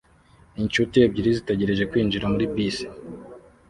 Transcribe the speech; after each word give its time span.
Inshuti 0.61 0.95
ebyiri 1.05 1.31
zitegereje 1.37 1.83
kwinjira 1.91 2.25
muri 2.33 2.45
bisi 2.53 2.85